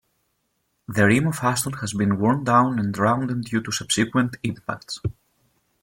[0.87, 4.99] The rim of Aston has been worn down and rounded due to subsequent impacts.